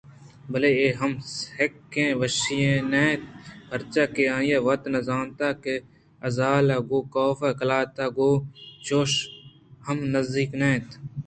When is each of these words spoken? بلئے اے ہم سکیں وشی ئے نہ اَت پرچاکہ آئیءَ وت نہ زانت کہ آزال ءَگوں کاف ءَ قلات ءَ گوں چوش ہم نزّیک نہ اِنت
بلئے 0.51 0.73
اے 0.81 0.87
ہم 0.99 1.11
سکیں 1.39 2.11
وشی 2.19 2.57
ئے 2.65 2.73
نہ 2.91 3.03
اَت 3.11 3.23
پرچاکہ 3.69 4.23
آئیءَ 4.37 4.63
وت 4.67 4.81
نہ 4.93 4.99
زانت 5.07 5.39
کہ 5.63 5.75
آزال 6.27 6.67
ءَگوں 6.77 7.03
کاف 7.13 7.39
ءَ 7.47 7.57
قلات 7.59 7.95
ءَ 8.03 8.13
گوں 8.15 8.35
چوش 8.85 9.11
ہم 9.87 9.97
نزّیک 10.13 10.51
نہ 10.59 10.67
اِنت 10.71 10.87